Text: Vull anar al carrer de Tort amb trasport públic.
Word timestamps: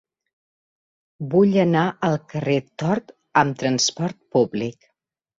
Vull 1.33 1.51
anar 1.63 1.83
al 2.07 2.17
carrer 2.33 2.55
de 2.61 2.83
Tort 2.83 3.13
amb 3.41 3.59
trasport 3.65 4.19
públic. 4.37 4.89